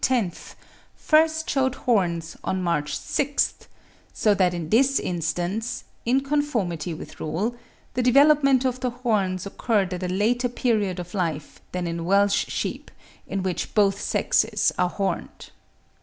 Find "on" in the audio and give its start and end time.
2.43-2.63